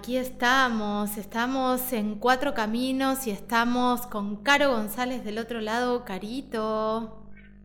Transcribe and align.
Aquí 0.00 0.16
estamos. 0.16 1.18
Estamos 1.18 1.92
en 1.92 2.14
Cuatro 2.14 2.54
Caminos 2.54 3.26
y 3.26 3.32
estamos 3.32 4.06
con 4.06 4.36
Caro 4.36 4.70
González 4.70 5.24
del 5.24 5.36
otro 5.36 5.60
lado. 5.60 6.06
Carito. 6.06 7.22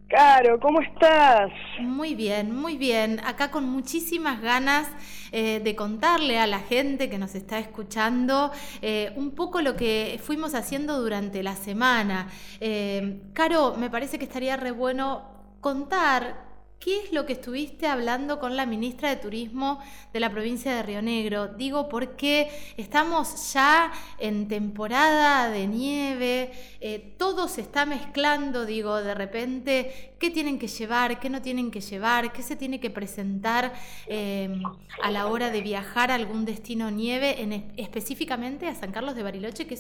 Caro, 0.10 0.60
¿cómo 0.60 0.82
estás? 0.82 1.50
Muy 1.80 2.14
bien, 2.14 2.54
muy 2.54 2.76
bien. 2.76 3.22
Acá 3.26 3.52
con 3.52 3.70
muchísimas 3.70 4.42
ganas 4.42 4.90
eh, 5.32 5.62
de 5.64 5.76
contarle 5.78 6.38
a 6.38 6.46
la 6.46 6.60
gente 6.60 7.10
que 7.10 7.18
nos 7.18 7.36
está 7.36 7.58
escuchando 7.58 8.52
eh, 8.82 9.14
un 9.16 9.32
poco 9.32 9.62
lo 9.62 9.78
que 9.78 10.20
fuimos 10.22 10.56
haciendo 10.56 11.00
durante 11.00 11.42
la 11.42 11.56
semana. 11.56 12.28
Eh, 12.60 13.22
Caro, 13.32 13.76
me 13.78 13.90
parece 13.90 14.20
que 14.20 14.26
estaría 14.26 14.58
re 14.58 14.72
bueno 14.72 15.24
contar 15.62 16.44
¿Qué 16.80 17.00
es 17.00 17.14
lo 17.14 17.26
que 17.26 17.34
estuviste 17.34 17.88
hablando 17.88 18.40
con 18.40 18.56
la 18.56 18.66
ministra 18.66 19.10
de 19.10 19.16
Turismo 19.16 19.80
de 20.14 20.20
la 20.20 20.30
provincia 20.30 20.76
de 20.76 20.84
Río 20.84 21.02
Negro? 21.02 21.48
Digo, 21.48 21.90
porque 21.90 22.52
estamos 22.78 23.54
ya 23.54 23.92
en 24.20 24.48
temporada 24.48 25.50
de 25.50 25.66
nieve, 25.66 26.52
eh, 26.82 27.16
todo 27.18 27.48
se 27.48 27.62
está 27.62 27.86
mezclando, 27.86 28.66
digo, 28.66 29.02
de 29.02 29.16
repente, 29.16 30.14
¿qué 30.20 30.30
tienen 30.30 30.60
que 30.60 30.68
llevar, 30.68 31.20
qué 31.20 31.30
no 31.30 31.42
tienen 31.42 31.72
que 31.72 31.82
llevar, 31.82 32.32
qué 32.32 32.44
se 32.44 32.56
tiene 32.56 32.80
que 32.80 32.92
presentar 32.92 33.74
em, 34.06 34.62
a 35.02 35.10
la 35.10 35.26
hora 35.28 35.50
de 35.50 35.62
viajar 35.62 36.12
a 36.12 36.16
algún 36.16 36.46
destino 36.46 36.92
nieve, 36.92 37.42
en, 37.42 37.74
específicamente 37.78 38.68
a 38.68 38.76
San 38.76 38.92
Carlos 38.92 39.16
de 39.16 39.24
Bariloche, 39.24 39.66
que, 39.66 39.80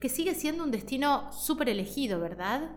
que 0.00 0.08
sigue 0.08 0.34
siendo 0.34 0.64
un 0.64 0.72
destino 0.72 1.30
súper 1.32 1.68
elegido, 1.68 2.18
¿verdad? 2.18 2.70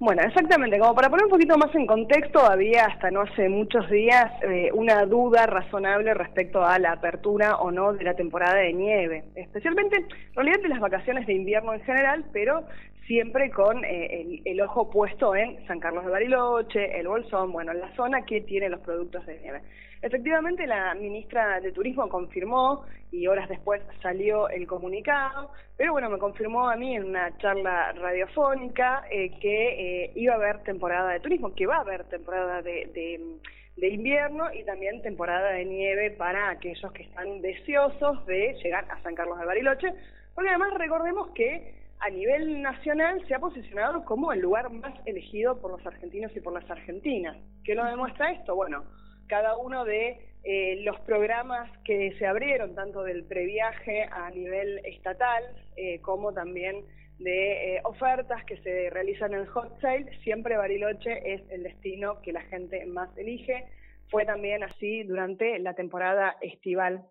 Bueno, 0.00 0.22
exactamente. 0.22 0.78
Como 0.78 0.94
para 0.94 1.10
poner 1.10 1.24
un 1.24 1.30
poquito 1.30 1.58
más 1.58 1.74
en 1.74 1.84
contexto, 1.84 2.38
había 2.44 2.84
hasta 2.84 3.10
no 3.10 3.22
hace 3.22 3.48
muchos 3.48 3.90
días 3.90 4.30
eh, 4.42 4.70
una 4.72 5.04
duda 5.06 5.46
razonable 5.46 6.14
respecto 6.14 6.64
a 6.64 6.78
la 6.78 6.92
apertura 6.92 7.56
o 7.56 7.72
no 7.72 7.92
de 7.92 8.04
la 8.04 8.14
temporada 8.14 8.54
de 8.54 8.72
nieve, 8.72 9.24
especialmente, 9.34 9.96
en 9.96 10.34
realidad, 10.36 10.62
de 10.62 10.68
las 10.68 10.78
vacaciones 10.78 11.26
de 11.26 11.34
invierno 11.34 11.74
en 11.74 11.80
general, 11.80 12.24
pero 12.32 12.62
siempre 13.08 13.50
con 13.50 13.84
eh, 13.84 14.42
el, 14.44 14.60
ojo 14.60 14.90
puesto 14.90 15.34
en 15.34 15.66
San 15.66 15.80
Carlos 15.80 16.04
de 16.04 16.10
Bariloche, 16.10 17.00
el 17.00 17.08
Bolsón, 17.08 17.50
bueno, 17.50 17.72
en 17.72 17.80
la 17.80 17.92
zona 17.96 18.24
que 18.24 18.42
tiene 18.42 18.68
los 18.68 18.80
productos 18.80 19.24
de 19.26 19.40
nieve. 19.40 19.62
Efectivamente, 20.02 20.66
la 20.66 20.94
ministra 20.94 21.58
de 21.58 21.72
Turismo 21.72 22.08
confirmó 22.08 22.84
y 23.10 23.26
horas 23.26 23.48
después 23.48 23.80
salió 24.02 24.48
el 24.50 24.66
comunicado, 24.66 25.50
pero 25.76 25.92
bueno, 25.92 26.10
me 26.10 26.18
confirmó 26.18 26.68
a 26.68 26.76
mí 26.76 26.94
en 26.94 27.04
una 27.04 27.36
charla 27.38 27.92
radiofónica 27.92 29.04
eh, 29.10 29.30
que 29.40 30.04
eh, 30.04 30.12
iba 30.14 30.34
a 30.34 30.36
haber 30.36 30.62
temporada 30.62 31.10
de 31.10 31.20
turismo, 31.20 31.54
que 31.54 31.66
va 31.66 31.78
a 31.78 31.80
haber 31.80 32.04
temporada 32.04 32.62
de, 32.62 33.40
de 33.76 33.88
invierno 33.88 34.52
y 34.52 34.64
también 34.64 35.00
temporada 35.02 35.50
de 35.52 35.64
nieve 35.64 36.10
para 36.10 36.50
aquellos 36.50 36.92
que 36.92 37.04
están 37.04 37.40
deseosos 37.40 38.26
de 38.26 38.54
llegar 38.62 38.84
a 38.90 39.02
San 39.02 39.14
Carlos 39.14 39.38
de 39.38 39.46
Bariloche, 39.46 39.94
porque 40.34 40.50
además 40.50 40.74
recordemos 40.74 41.30
que 41.30 41.87
a 42.00 42.10
nivel 42.10 42.62
nacional 42.62 43.26
se 43.26 43.34
ha 43.34 43.38
posicionado 43.38 44.04
como 44.04 44.32
el 44.32 44.40
lugar 44.40 44.70
más 44.70 44.94
elegido 45.06 45.60
por 45.60 45.72
los 45.72 45.86
argentinos 45.86 46.34
y 46.36 46.40
por 46.40 46.52
las 46.52 46.68
argentinas. 46.70 47.36
¿Qué 47.64 47.74
lo 47.74 47.84
demuestra 47.84 48.32
esto? 48.32 48.54
Bueno, 48.54 48.84
cada 49.26 49.56
uno 49.56 49.84
de 49.84 50.18
eh, 50.44 50.80
los 50.82 50.98
programas 51.00 51.70
que 51.84 52.14
se 52.18 52.26
abrieron, 52.26 52.74
tanto 52.74 53.02
del 53.02 53.24
previaje 53.24 54.04
a 54.04 54.30
nivel 54.30 54.78
estatal 54.84 55.42
eh, 55.76 56.00
como 56.00 56.32
también 56.32 56.84
de 57.18 57.76
eh, 57.76 57.80
ofertas 57.84 58.44
que 58.44 58.56
se 58.58 58.90
realizan 58.90 59.34
en 59.34 59.40
el 59.40 59.48
hot 59.48 59.80
sale, 59.80 60.16
siempre 60.22 60.56
Bariloche 60.56 61.34
es 61.34 61.42
el 61.50 61.64
destino 61.64 62.22
que 62.22 62.32
la 62.32 62.42
gente 62.42 62.86
más 62.86 63.16
elige. 63.18 63.64
Fue 64.08 64.24
también 64.24 64.62
así 64.62 65.02
durante 65.02 65.58
la 65.58 65.74
temporada 65.74 66.36
estival 66.40 67.04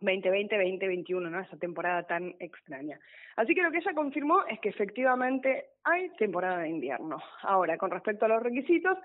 2020-2021, 0.00 1.30
¿no? 1.30 1.40
Esa 1.40 1.56
temporada 1.56 2.02
tan 2.04 2.34
extraña. 2.40 2.98
Así 3.36 3.54
que 3.54 3.62
lo 3.62 3.70
que 3.70 3.78
ella 3.78 3.94
confirmó 3.94 4.44
es 4.46 4.60
que 4.60 4.68
efectivamente 4.68 5.66
hay 5.84 6.10
temporada 6.18 6.58
de 6.58 6.68
invierno. 6.68 7.18
Ahora, 7.42 7.78
con 7.78 7.90
respecto 7.90 8.24
a 8.24 8.28
los 8.28 8.42
requisitos, 8.42 8.98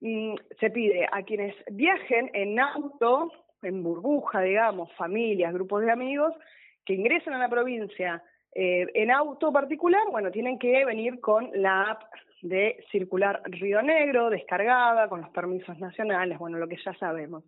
Mm, 0.00 0.34
se 0.60 0.70
pide 0.70 1.08
a 1.10 1.22
quienes 1.22 1.54
viajen 1.70 2.30
en 2.34 2.60
auto, 2.60 3.32
en 3.62 3.82
burbuja, 3.82 4.42
digamos, 4.42 4.92
familias, 4.94 5.54
grupos 5.54 5.82
de 5.82 5.90
amigos, 5.90 6.34
que 6.84 6.94
ingresen 6.94 7.32
a 7.32 7.38
la 7.38 7.48
provincia 7.48 8.22
eh, 8.54 8.86
en 8.94 9.10
auto 9.10 9.52
particular, 9.52 10.02
bueno, 10.10 10.30
tienen 10.30 10.58
que 10.58 10.84
venir 10.84 11.20
con 11.20 11.50
la 11.54 11.90
app 11.90 12.02
de 12.42 12.84
Circular 12.90 13.42
Río 13.44 13.82
Negro, 13.82 14.30
descargada, 14.30 15.08
con 15.08 15.22
los 15.22 15.30
permisos 15.30 15.78
nacionales, 15.78 16.38
bueno, 16.38 16.58
lo 16.58 16.68
que 16.68 16.76
ya 16.82 16.92
sabemos. 16.94 17.44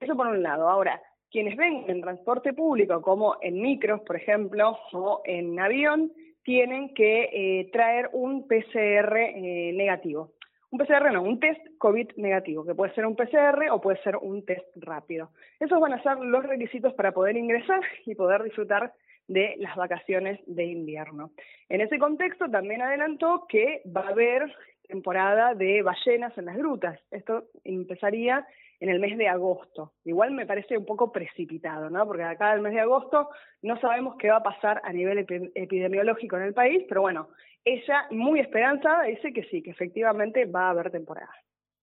Eso 0.00 0.16
por 0.16 0.26
un 0.26 0.42
lado. 0.42 0.68
Ahora, 0.68 1.00
quienes 1.30 1.56
vengan 1.56 1.88
en 1.88 2.00
transporte 2.00 2.52
público, 2.52 3.00
como 3.02 3.36
en 3.40 3.60
micros, 3.60 4.00
por 4.02 4.16
ejemplo, 4.16 4.78
o 4.92 5.22
en 5.24 5.58
avión, 5.58 6.12
tienen 6.42 6.94
que 6.94 7.28
eh, 7.32 7.70
traer 7.72 8.10
un 8.12 8.46
PCR 8.46 9.16
eh, 9.16 9.72
negativo. 9.74 10.32
Un 10.70 10.78
PCR 10.78 11.12
no, 11.12 11.22
un 11.22 11.40
test 11.40 11.60
COVID 11.78 12.12
negativo, 12.16 12.64
que 12.64 12.74
puede 12.74 12.94
ser 12.94 13.04
un 13.04 13.16
PCR 13.16 13.70
o 13.72 13.80
puede 13.80 14.00
ser 14.02 14.16
un 14.16 14.44
test 14.44 14.66
rápido. 14.76 15.30
Esos 15.58 15.80
van 15.80 15.92
a 15.92 16.02
ser 16.02 16.18
los 16.18 16.44
requisitos 16.44 16.92
para 16.94 17.12
poder 17.12 17.36
ingresar 17.36 17.80
y 18.06 18.14
poder 18.14 18.42
disfrutar 18.44 18.92
de 19.26 19.56
las 19.58 19.76
vacaciones 19.76 20.40
de 20.46 20.64
invierno. 20.64 21.30
En 21.68 21.80
ese 21.80 21.98
contexto 21.98 22.48
también 22.50 22.82
adelantó 22.82 23.46
que 23.48 23.82
va 23.96 24.02
a 24.02 24.10
haber 24.10 24.52
temporada 24.88 25.54
de 25.54 25.82
ballenas 25.82 26.36
en 26.36 26.46
las 26.46 26.56
grutas. 26.56 26.98
Esto 27.10 27.44
empezaría 27.64 28.46
en 28.80 28.88
el 28.88 28.98
mes 28.98 29.16
de 29.16 29.28
agosto. 29.28 29.92
Igual 30.04 30.32
me 30.32 30.46
parece 30.46 30.76
un 30.76 30.86
poco 30.86 31.12
precipitado, 31.12 31.90
¿no? 31.90 32.06
Porque 32.06 32.24
acá 32.24 32.54
el 32.54 32.62
mes 32.62 32.72
de 32.72 32.80
agosto 32.80 33.28
no 33.62 33.78
sabemos 33.80 34.16
qué 34.18 34.30
va 34.30 34.38
a 34.38 34.42
pasar 34.42 34.80
a 34.84 34.92
nivel 34.92 35.26
epidemiológico 35.54 36.36
en 36.36 36.42
el 36.42 36.54
país, 36.54 36.84
pero 36.88 37.02
bueno, 37.02 37.28
ella 37.64 38.06
muy 38.10 38.40
esperanzada 38.40 39.04
dice 39.04 39.32
que 39.32 39.44
sí, 39.44 39.62
que 39.62 39.70
efectivamente 39.70 40.46
va 40.46 40.68
a 40.68 40.70
haber 40.70 40.90
temporada. 40.90 41.30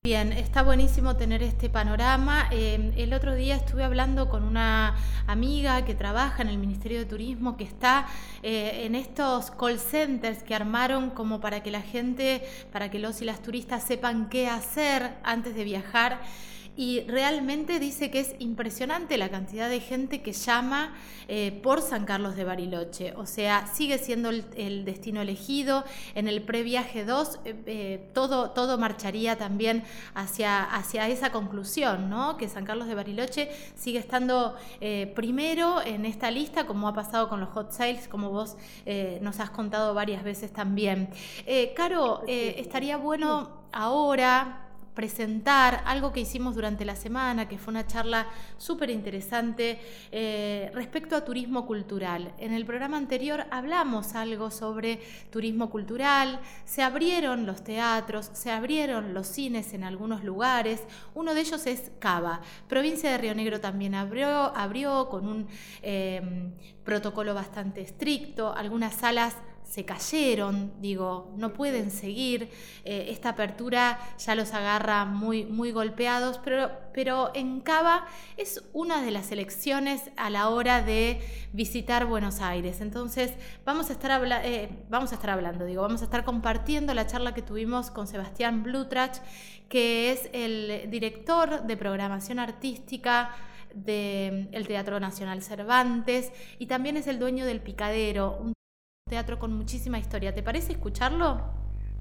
Bien, 0.03 0.31
está 0.31 0.63
buenísimo 0.63 1.17
tener 1.17 1.43
este 1.43 1.69
panorama. 1.69 2.47
Em, 2.51 2.93
el 2.95 3.13
otro 3.13 3.35
día 3.35 3.55
estuve 3.55 3.83
hablando 3.83 4.29
con 4.29 4.43
una 4.43 4.95
amiga 5.27 5.83
que 5.83 5.95
trabaja 5.95 6.43
en 6.43 6.47
el 6.47 6.57
Ministerio 6.57 6.99
de 6.99 7.05
Turismo, 7.05 7.57
que 7.57 7.65
está 7.65 8.07
eh, 8.41 8.85
en 8.85 8.95
estos 8.95 9.51
call 9.51 9.79
centers 9.79 10.43
que 10.43 10.55
armaron 10.55 11.09
como 11.09 11.41
para 11.41 11.61
que 11.61 11.71
la 11.71 11.81
gente, 11.81 12.41
para 12.71 12.89
que 12.89 12.99
los 12.99 13.21
y 13.21 13.25
las 13.25 13.41
turistas 13.41 13.83
sepan 13.83 14.29
qué 14.29 14.47
hacer 14.47 15.01
antes 15.23 15.55
de 15.55 15.63
viajar 15.65 16.19
y 16.77 17.01
realmente 17.07 17.79
dice 17.79 18.11
que 18.11 18.19
es 18.19 18.35
impresionante 18.37 19.17
la 19.17 19.29
cantidad 19.29 19.67
de 19.67 19.79
gente 19.79 20.21
que 20.21 20.31
llama 20.31 20.93
eh, 21.27 21.59
por 21.63 21.81
San 21.81 22.05
Carlos 22.05 22.35
de 22.35 22.43
Bariloche. 22.43 23.13
O 23.17 23.25
sea, 23.25 23.65
sigue 23.65 23.97
siendo 23.97 24.29
el, 24.29 24.85
destino 24.85 25.21
elegido. 25.21 25.83
En 26.13 26.27
el 26.27 26.43
previaje 26.43 27.03
2 27.03 27.39
eh, 27.45 27.55
eh, 27.65 28.09
todo, 28.13 28.51
todo 28.51 28.77
marcharía 28.77 29.39
también 29.39 29.83
hacia, 30.13 30.63
hacia 30.63 31.07
esa 31.07 31.31
conclusión, 31.31 32.11
¿no? 32.11 32.37
Que 32.37 32.47
San 32.47 32.63
Carlos 32.63 32.87
de 32.87 32.93
Bariloche 32.93 33.49
sigue 33.75 33.97
estando 33.97 34.55
primero 35.15 35.81
en 35.81 36.05
esta 36.05 36.29
lista, 36.29 36.67
como 36.67 36.87
ha 36.87 36.93
pasado 36.93 37.27
con 37.27 37.39
los 37.39 37.49
hot 37.49 37.71
sales, 37.71 38.07
como 38.07 38.29
vos 38.29 38.55
nos 39.21 39.39
has 39.39 39.49
contado 39.49 39.95
varias 39.95 40.23
veces 40.23 40.53
también. 40.53 41.09
Caro, 41.75 42.21
estaría 42.27 42.97
bueno 42.97 43.65
ahora 43.71 44.66
presentar 44.97 45.83
algo 45.85 46.11
que 46.11 46.21
hicimos 46.21 46.55
durante 46.55 46.83
la 46.83 46.95
semana, 46.95 47.47
que 47.47 47.59
fue 47.59 47.69
una 47.69 47.85
charla 47.85 48.25
súper 48.57 48.89
interesante 48.89 49.79
eh, 50.11 50.71
respecto 50.73 51.15
a 51.15 51.23
turismo 51.23 51.67
cultural. 51.67 52.33
En 52.39 52.51
el 52.51 52.65
programa 52.65 52.97
anterior 52.97 53.45
hablamos 53.51 54.15
algo 54.15 54.49
sobre 54.49 54.99
turismo 55.29 55.69
cultural, 55.69 56.39
se 56.65 56.81
abrieron 56.81 57.45
los 57.45 57.63
teatros, 57.63 58.31
se 58.33 58.49
abrieron 58.49 59.13
los 59.13 59.27
cines 59.27 59.71
en 59.75 59.83
algunos 59.83 60.23
lugares, 60.23 60.81
uno 61.13 61.35
de 61.35 61.41
ellos 61.41 61.67
es 61.67 61.91
Cava. 61.99 62.41
Provincia 62.67 63.11
de 63.11 63.19
Río 63.19 63.35
Negro 63.35 63.61
también 63.61 63.93
abrió, 63.93 64.27
abrió 64.57 65.09
con 65.09 65.27
un 65.27 65.47
eh, 65.83 66.49
protocolo 66.83 67.35
bastante 67.35 67.81
estricto, 67.81 68.51
algunas 68.51 68.95
salas 68.95 69.35
se 69.67 69.83
cayeron, 69.83 70.71
digo, 70.79 71.33
no 71.35 71.53
pueden 71.53 71.91
seguir, 71.91 72.49
eh, 72.85 73.07
esta 73.09 73.29
apertura 73.29 73.99
ya 74.17 74.33
los 74.33 74.53
agarra 74.53 75.03
muy, 75.03 75.45
muy 75.45 75.71
golpeados, 75.71 76.39
pero, 76.43 76.71
pero 76.93 77.31
en 77.33 77.59
Cava 77.59 78.07
es 78.37 78.63
una 78.71 79.03
de 79.03 79.11
las 79.11 79.31
elecciones 79.31 80.09
a 80.15 80.29
la 80.29 80.49
hora 80.49 80.81
de 80.81 81.19
visitar 81.51 82.05
Buenos 82.05 82.39
Aires. 82.39 82.79
Entonces 82.79 83.33
vamos 83.65 83.89
a 83.89 83.93
estar, 83.93 84.21
eh, 84.45 84.69
vamos 84.89 85.11
a 85.11 85.15
estar 85.15 85.31
hablando, 85.31 85.65
digo, 85.65 85.81
vamos 85.81 86.01
a 86.01 86.05
estar 86.05 86.23
compartiendo 86.23 86.93
la 86.93 87.05
charla 87.05 87.33
que 87.33 87.41
tuvimos 87.41 87.91
con 87.91 88.07
Sebastián 88.07 88.63
Blutrach, 88.63 89.17
que 89.67 90.13
es 90.13 90.29
el 90.31 90.89
director 90.89 91.63
de 91.63 91.75
programación 91.75 92.39
artística 92.39 93.35
del 93.73 94.65
Teatro 94.65 94.99
Nacional 95.01 95.41
Cervantes 95.41 96.31
y 96.57 96.67
también 96.67 96.95
es 96.95 97.05
el 97.07 97.19
dueño 97.19 97.45
del 97.45 97.59
Picadero, 97.59 98.53
teatro 99.07 99.39
con 99.39 99.53
muchísima 99.53 99.99
historia. 99.99 100.33
¿Te 100.33 100.43
parece 100.43 100.73
escucharlo? 100.73 101.41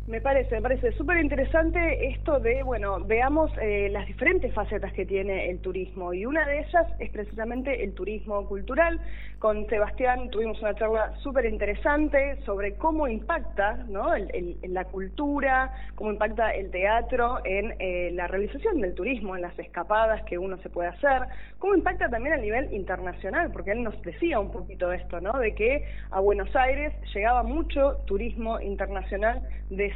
Me 0.09 0.21
parece, 0.21 0.55
me 0.55 0.63
parece 0.63 0.93
súper 0.93 1.19
interesante 1.19 2.11
esto 2.11 2.39
de, 2.39 2.63
bueno, 2.63 3.01
veamos 3.05 3.51
eh, 3.61 3.89
las 3.91 4.07
diferentes 4.07 4.55
facetas 4.55 4.93
que 4.93 5.05
tiene 5.05 5.51
el 5.51 5.59
turismo 5.59 6.15
y 6.15 6.25
una 6.25 6.47
de 6.47 6.61
ellas 6.61 6.87
es 7.01 7.11
precisamente 7.11 7.83
el 7.83 7.93
turismo 7.93 8.47
cultural. 8.47 9.01
Con 9.41 9.67
Sebastián 9.67 10.31
tuvimos 10.31 10.61
una 10.61 10.77
charla 10.77 11.13
súper 11.25 11.47
interesante 11.47 12.41
sobre 12.45 12.77
cómo 12.77 13.09
impacta 13.09 13.85
¿no? 13.89 14.15
el, 14.15 14.57
la 14.69 14.85
cultura, 14.85 15.75
cómo 15.97 16.13
impacta 16.13 16.55
el 16.55 16.71
teatro 16.71 17.45
en 17.45 17.75
eh, 17.81 18.13
la 18.13 18.29
realización 18.29 18.81
del 18.81 18.95
turismo, 18.95 19.35
en 19.35 19.43
las 19.43 19.59
escapadas 19.59 20.23
que 20.23 20.39
uno 20.39 20.57
se 20.59 20.71
puede 20.71 20.89
hacer, 20.89 21.23
cómo 21.59 21.75
impacta 21.75 22.09
también 22.09 22.35
a 22.35 22.39
nivel 22.39 22.73
internacional, 22.73 23.51
porque 23.51 23.73
él 23.73 23.83
nos 23.83 24.01
decía 24.03 24.39
un 24.39 24.53
poquito 24.53 24.93
esto, 24.93 25.21
¿no? 25.21 25.37
de 25.41 25.53
que 25.57 25.85
a 26.13 26.21
Buenos 26.21 26.55
Aires 26.55 26.95
llegaba 27.13 27.43
mucho 27.43 27.97
turismo 28.07 28.61
internacional 28.61 29.43
de 29.69 29.96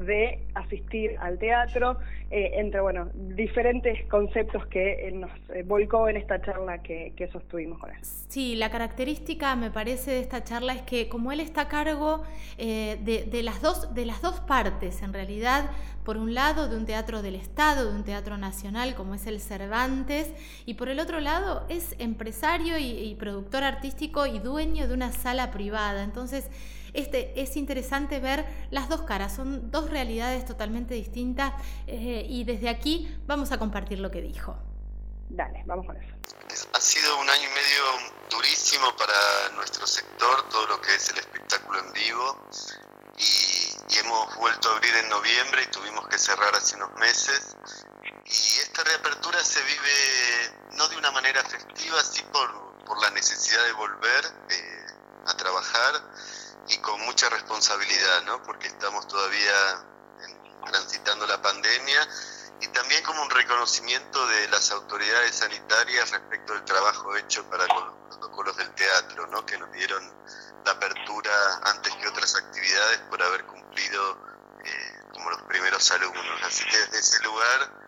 de 0.00 0.40
asistir 0.54 1.16
al 1.20 1.38
teatro, 1.38 1.98
eh, 2.30 2.52
entre 2.56 2.80
bueno 2.80 3.08
diferentes 3.14 4.06
conceptos 4.08 4.66
que 4.66 5.10
nos 5.14 5.30
eh, 5.54 5.62
volcó 5.64 6.08
en 6.08 6.16
esta 6.18 6.40
charla 6.42 6.82
que, 6.82 7.28
sostuvimos 7.32 7.78
con 7.78 7.90
él. 7.90 7.98
Sí, 8.02 8.56
la 8.56 8.70
característica 8.70 9.56
me 9.56 9.70
parece 9.70 10.10
de 10.10 10.20
esta 10.20 10.44
charla 10.44 10.74
es 10.74 10.82
que 10.82 11.08
como 11.08 11.32
él 11.32 11.40
está 11.40 11.62
a 11.62 11.68
cargo 11.68 12.24
eh, 12.58 12.98
de, 13.00 13.42
las 13.42 13.62
dos, 13.62 13.94
de 13.94 14.04
las 14.04 14.20
dos 14.20 14.40
partes, 14.40 15.02
en 15.02 15.12
realidad, 15.12 15.70
por 16.04 16.16
un 16.16 16.34
lado 16.34 16.68
de 16.68 16.76
un 16.76 16.84
teatro 16.84 17.22
del 17.22 17.34
Estado, 17.34 17.90
de 17.90 17.96
un 17.96 18.04
teatro 18.04 18.36
nacional 18.36 18.94
como 18.94 19.14
es 19.14 19.26
el 19.26 19.40
Cervantes, 19.40 20.32
y 20.66 20.74
por 20.74 20.88
el 20.88 21.00
otro 21.00 21.20
lado 21.20 21.64
es 21.68 21.94
empresario 21.98 22.78
y 22.78 23.14
productor 23.18 23.62
artístico 23.62 24.26
y 24.26 24.38
dueño 24.38 24.88
de 24.88 24.94
una 24.94 25.12
sala 25.12 25.50
privada. 25.50 26.02
Entonces, 26.04 26.50
este, 26.94 27.40
es 27.40 27.56
interesante 27.56 28.20
ver 28.20 28.44
las 28.70 28.88
dos 28.88 29.02
caras, 29.02 29.34
son 29.34 29.70
dos 29.70 29.90
realidades 29.90 30.44
totalmente 30.44 30.94
distintas 30.94 31.52
eh, 31.86 32.26
y 32.28 32.44
desde 32.44 32.68
aquí 32.68 33.14
vamos 33.26 33.52
a 33.52 33.58
compartir 33.58 34.00
lo 34.00 34.10
que 34.10 34.20
dijo. 34.20 34.56
Dale, 35.28 35.62
vamos 35.66 35.86
con 35.86 35.96
eso. 35.96 36.14
Ha 36.72 36.80
sido 36.80 37.18
un 37.18 37.28
año 37.28 37.42
y 37.42 37.54
medio 37.54 37.84
durísimo 38.30 38.96
para 38.96 39.50
nuestro 39.54 39.86
sector, 39.86 40.48
todo 40.48 40.66
lo 40.66 40.80
que 40.80 40.94
es 40.94 41.08
el 41.10 41.18
espectáculo 41.18 41.80
en 41.80 41.92
vivo. 41.92 42.36
Y, 43.18 43.98
hemos 43.98 44.36
vuelto 44.36 44.70
a 44.70 44.76
abrir 44.76 44.94
en 44.94 45.08
noviembre 45.08 45.62
y 45.64 45.66
tuvimos 45.70 46.06
que 46.08 46.18
cerrar 46.18 46.54
hace 46.54 46.76
unos 46.76 46.94
meses. 46.96 47.56
Y 48.24 48.60
esta 48.60 48.84
reapertura 48.84 49.42
se 49.42 49.60
vive 49.62 50.76
no 50.76 50.88
de 50.88 50.96
una 50.96 51.10
manera 51.10 51.42
festiva, 51.42 52.02
sí 52.04 52.22
por, 52.32 52.68
la 53.02 53.10
necesidad 53.10 53.64
de 53.64 53.72
volver 53.72 54.24
eh, 54.50 54.86
a 55.28 55.36
trabajar 55.36 56.02
y 56.68 56.78
con 56.78 57.00
mucha 57.02 57.28
responsabilidad, 57.28 58.22
¿no? 58.24 58.42
Porque 58.42 58.66
estamos 58.66 59.06
todavía 59.06 59.84
transitando 60.66 61.26
la 61.26 61.40
pandemia 61.40 62.08
y 62.60 62.68
también 62.68 63.02
como 63.04 63.22
un 63.22 63.30
reconocimiento 63.30 64.26
de 64.26 64.48
las 64.48 64.70
autoridades 64.72 65.36
sanitarias 65.36 66.10
respecto 66.10 66.54
del 66.54 66.64
trabajo 66.64 67.16
hecho 67.16 67.48
para 67.48 67.66
los 67.66 67.94
protocolos 68.08 68.56
del 68.56 68.70
teatro, 68.74 69.26
¿no? 69.28 69.46
Que 69.46 69.56
nos 69.58 69.70
dieron 69.72 70.02
la 70.64 70.72
apertura 70.72 71.60
antes 71.64 71.94
que 71.94 72.08
otras 72.08 72.34
actividades 72.34 72.98
por 73.10 73.22
haber 73.22 73.44
cumplido 73.46 74.18
eh, 74.64 75.02
como 75.12 75.30
los 75.30 75.42
primeros 75.42 75.90
alumnos. 75.92 76.42
Así 76.44 76.64
que 76.64 76.76
desde 76.76 76.98
ese 76.98 77.22
lugar, 77.22 77.87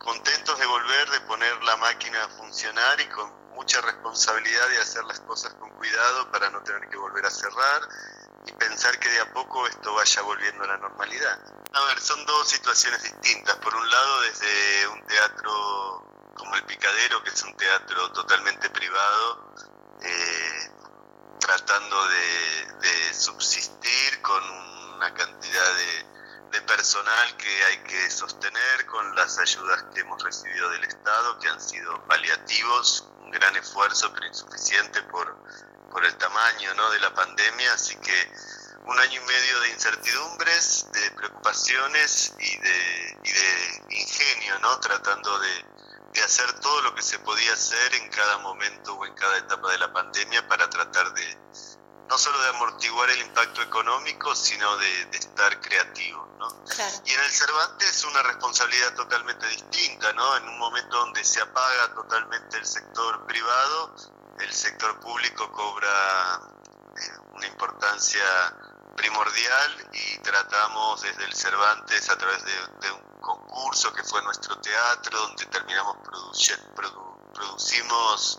contentos 0.00 0.58
de 0.58 0.66
volver, 0.66 1.10
de 1.10 1.20
poner 1.22 1.62
la 1.62 1.76
máquina 1.76 2.24
a 2.24 2.28
funcionar 2.28 3.00
y 3.00 3.08
con 3.08 3.32
mucha 3.54 3.80
responsabilidad 3.80 4.68
de 4.68 4.78
hacer 4.78 5.04
las 5.04 5.20
cosas 5.20 5.54
con 5.54 5.70
cuidado 5.70 6.30
para 6.30 6.50
no 6.50 6.62
tener 6.62 6.88
que 6.88 6.96
volver 6.96 7.24
a 7.26 7.30
cerrar 7.30 7.82
y 8.46 8.52
pensar 8.52 8.98
que 8.98 9.08
de 9.08 9.20
a 9.20 9.32
poco 9.32 9.66
esto 9.66 9.94
vaya 9.94 10.22
volviendo 10.22 10.64
a 10.64 10.68
la 10.68 10.78
normalidad. 10.78 11.38
A 11.72 11.84
ver, 11.84 12.00
son 12.00 12.24
dos 12.26 12.48
situaciones 12.48 13.02
distintas. 13.02 13.56
Por 13.56 13.74
un 13.74 13.90
lado, 13.90 14.20
desde 14.22 14.88
un 14.88 15.06
teatro 15.06 16.04
como 16.34 16.54
el 16.54 16.64
Picadero, 16.64 17.22
que 17.22 17.30
es 17.30 17.42
un 17.42 17.56
teatro 17.56 18.12
totalmente 18.12 18.70
privado, 18.70 19.54
eh, 20.02 20.70
tratando 21.38 22.08
de, 22.08 23.14
subsistir 23.14 24.22
con 24.22 24.42
una 24.96 25.12
cantidad 25.12 25.74
de, 25.74 26.06
de 26.50 26.60
personal 26.62 27.36
que 27.36 27.64
hay 27.64 27.78
que 27.84 28.10
sostener, 28.10 28.86
con 28.86 29.14
las 29.14 29.38
ayudas 29.38 29.84
que 29.94 30.00
hemos 30.00 30.22
recibido 30.22 30.70
del 30.70 30.84
Estado, 30.84 31.38
que 31.38 31.48
han 31.48 31.60
sido 31.60 32.04
paliativos, 32.06 33.06
un 33.20 33.30
gran 33.30 33.56
esfuerzo, 33.56 34.12
pero 34.12 34.26
insuficiente 34.26 35.02
por 35.04 35.38
por 35.90 36.04
el 36.04 36.16
tamaño 36.16 36.74
¿no? 36.74 36.90
de 36.90 37.00
la 37.00 37.12
pandemia, 37.12 37.72
así 37.74 37.96
que 37.96 38.32
un 38.86 38.98
año 38.98 39.20
y 39.20 39.26
medio 39.26 39.60
de 39.60 39.68
incertidumbres, 39.70 40.86
de 40.92 41.10
preocupaciones 41.12 42.32
y 42.38 42.58
de, 42.58 43.18
y 43.24 43.32
de 43.32 43.96
ingenio, 43.96 44.58
¿no? 44.60 44.78
tratando 44.80 45.38
de, 45.38 45.66
de, 46.12 46.22
hacer 46.22 46.52
todo 46.60 46.80
lo 46.82 46.94
que 46.94 47.02
se 47.02 47.18
podía 47.18 47.52
hacer 47.52 47.94
en 47.94 48.08
cada 48.10 48.38
momento 48.38 48.94
o 48.94 49.06
en 49.06 49.14
cada 49.14 49.38
etapa 49.38 49.70
de 49.72 49.78
la 49.78 49.92
pandemia 49.92 50.46
para 50.48 50.68
tratar 50.70 51.12
de 51.12 51.38
no 52.10 52.18
solo 52.18 52.42
de 52.42 52.48
amortiguar 52.48 53.08
el 53.08 53.20
impacto 53.20 53.62
económico, 53.62 54.34
sino 54.34 54.76
de, 54.78 55.04
de 55.06 55.18
estar 55.18 55.60
creativo. 55.60 56.28
¿no? 56.40 56.48
Y 57.04 57.12
en 57.12 57.20
el 57.20 57.30
Cervantes 57.30 58.04
una 58.04 58.22
responsabilidad 58.24 58.94
totalmente 58.94 59.46
distinta, 59.46 60.12
¿no? 60.14 60.36
en 60.36 60.48
un 60.48 60.58
momento 60.58 60.98
donde 60.98 61.24
se 61.24 61.40
apaga 61.40 61.94
totalmente 61.94 62.58
el 62.58 62.66
sector 62.66 63.24
privado, 63.26 63.94
el 64.40 64.52
sector 64.52 64.98
público 64.98 65.52
cobra 65.52 66.40
eh, 66.96 67.18
una 67.32 67.46
importancia 67.46 68.24
primordial 68.96 69.88
y 69.92 70.18
tratamos 70.18 71.02
desde 71.02 71.24
el 71.24 71.32
Cervantes 71.32 72.10
a 72.10 72.18
través 72.18 72.44
de, 72.44 72.90
un 72.90 73.20
concurso 73.20 73.92
que 73.92 74.02
fue 74.02 74.20
nuestro 74.22 74.58
teatro 74.58 75.16
donde 75.16 75.46
terminamos 75.46 75.96
produciendo 76.02 76.74
producimos 77.32 78.38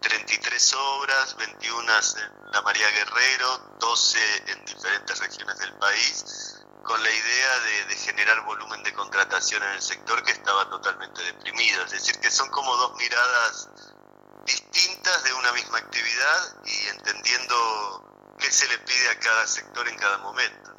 33 0.00 0.74
obras, 0.74 1.36
21 1.36 1.92
en 1.92 2.52
la 2.52 2.62
María 2.62 2.88
Guerrero, 2.90 3.76
12 3.78 4.18
en 4.48 4.64
diferentes 4.64 5.18
regiones 5.18 5.58
del 5.58 5.72
país, 5.74 6.58
con 6.82 7.02
la 7.02 7.10
idea 7.10 7.58
de, 7.60 7.96
generar 7.96 8.44
volumen 8.44 8.82
de 8.82 8.92
contratación 8.92 9.62
en 9.62 9.70
el 9.70 9.82
sector 9.82 10.22
que 10.24 10.32
estaba 10.32 10.68
totalmente 10.68 11.22
deprimido. 11.22 11.84
Es 11.84 11.92
decir, 11.92 12.18
que 12.18 12.30
son 12.30 12.48
como 12.50 12.76
dos 12.76 12.96
miradas 12.96 13.68
distintas 14.44 15.22
de 15.22 15.32
una 15.34 15.52
misma 15.52 15.78
actividad 15.78 16.56
y 16.64 16.88
entendiendo 16.88 18.34
qué 18.38 18.50
se 18.50 18.66
le 18.68 18.78
pide 18.78 19.08
a 19.10 19.18
cada 19.20 19.46
sector 19.46 19.88
en 19.88 19.96
cada 19.96 20.18
momento. 20.18 20.70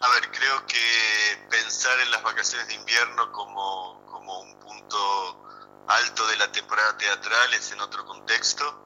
A 0.00 0.08
ver, 0.08 0.30
creo 0.32 0.66
que 0.66 1.46
pensar 1.48 1.98
en 2.00 2.10
las 2.10 2.22
vacaciones 2.22 2.66
de 2.66 2.74
invierno 2.74 3.30
como, 3.30 4.04
como 4.10 4.40
un 4.40 4.58
punto 4.58 5.53
alto 5.88 6.26
de 6.26 6.36
la 6.36 6.50
temporada 6.50 6.96
teatral 6.96 7.54
es 7.54 7.72
en 7.72 7.80
otro 7.80 8.04
contexto. 8.04 8.80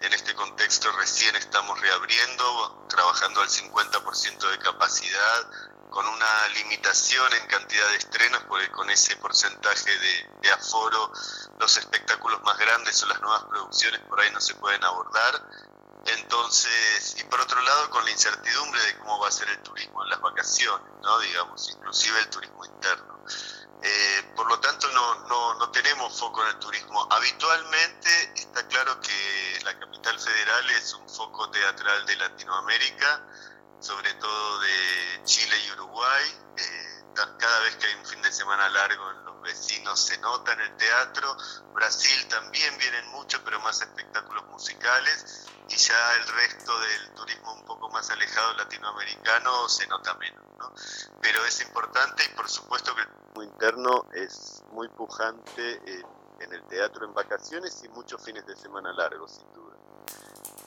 En 0.00 0.12
este 0.12 0.34
contexto 0.34 0.90
recién 0.92 1.36
estamos 1.36 1.80
reabriendo, 1.80 2.86
trabajando 2.88 3.40
al 3.40 3.48
50% 3.48 4.50
de 4.50 4.58
capacidad, 4.58 5.50
con 5.90 6.06
una 6.06 6.48
limitación 6.56 7.32
en 7.34 7.46
cantidad 7.46 7.88
de 7.90 7.96
estrenos, 7.96 8.42
porque 8.48 8.70
con 8.70 8.90
ese 8.90 9.16
porcentaje 9.16 9.90
de, 10.42 10.50
aforo 10.50 11.12
los 11.58 11.76
espectáculos 11.76 12.42
más 12.42 12.58
grandes 12.58 13.02
o 13.02 13.06
las 13.06 13.20
nuevas 13.20 13.44
producciones 13.44 14.00
por 14.00 14.20
ahí 14.20 14.30
no 14.32 14.40
se 14.40 14.54
pueden 14.56 14.82
abordar. 14.82 15.48
Entonces, 16.18 17.16
y 17.18 17.24
por 17.24 17.40
otro 17.40 17.60
lado, 17.60 17.90
con 17.90 18.04
la 18.04 18.10
incertidumbre 18.10 18.82
de 18.82 18.98
cómo 18.98 19.18
va 19.20 19.28
a 19.28 19.30
ser 19.30 19.48
el 19.48 19.62
turismo 19.62 20.02
en 20.02 20.10
las 20.10 20.20
vacaciones, 20.20 20.88
¿no? 21.02 21.18
digamos, 21.20 21.70
inclusive 21.70 22.18
el 22.20 22.28
turismo 22.28 22.64
interno. 22.64 23.24
Eh, 23.82 24.32
por 24.36 24.48
lo 24.48 24.60
tanto, 24.60 24.88
no, 24.92 25.26
no, 25.26 25.54
no 25.54 25.70
tenemos 25.70 26.18
foco 26.18 26.42
en 26.42 26.48
el 26.50 26.58
turismo. 26.58 27.06
Habitualmente 27.10 28.32
está 28.36 28.66
claro 28.68 29.00
que 29.00 29.60
la 29.64 29.78
capital 29.78 30.18
federal 30.20 30.70
es 30.70 30.94
un 30.94 31.08
foco 31.08 31.50
teatral 31.50 32.06
de 32.06 32.16
Latinoamérica, 32.16 33.26
sobre 33.80 34.14
todo 34.14 34.60
de 34.60 35.20
Chile 35.24 35.56
y 35.66 35.72
Uruguay. 35.72 36.24
Eh, 36.56 36.92
cada 37.14 37.60
vez 37.60 37.76
que 37.76 37.86
hay 37.86 37.94
un 37.94 38.06
fin 38.06 38.22
de 38.22 38.32
semana 38.32 38.68
largo 38.68 39.10
en 39.10 39.24
los 39.24 39.31
vecinos 39.42 40.00
se 40.00 40.18
nota 40.18 40.52
en 40.52 40.60
el 40.60 40.76
teatro. 40.76 41.36
Brasil 41.74 42.28
también 42.28 42.76
vienen 42.78 43.06
mucho, 43.08 43.42
pero 43.44 43.60
más 43.60 43.80
espectáculos 43.80 44.44
musicales. 44.46 45.46
Y 45.68 45.76
ya 45.76 46.14
el 46.14 46.28
resto 46.28 46.78
del 46.80 47.14
turismo 47.14 47.52
un 47.54 47.64
poco 47.64 47.88
más 47.90 48.08
alejado 48.10 48.54
latinoamericano 48.54 49.68
se 49.68 49.86
nota 49.86 50.14
menos. 50.14 50.44
¿no? 50.58 50.72
Pero 51.20 51.44
es 51.44 51.60
importante 51.60 52.24
y 52.24 52.36
por 52.36 52.48
supuesto 52.48 52.94
que 52.94 53.02
el 53.02 53.08
turismo 53.08 53.42
interno 53.42 54.06
es 54.12 54.62
muy 54.72 54.88
pujante 54.88 55.80
en 56.40 56.52
el 56.52 56.62
teatro 56.64 57.06
en 57.06 57.14
vacaciones 57.14 57.82
y 57.84 57.88
muchos 57.90 58.22
fines 58.22 58.46
de 58.46 58.56
semana 58.56 58.92
largos, 58.92 59.32
sin 59.32 59.52
duda. 59.52 59.76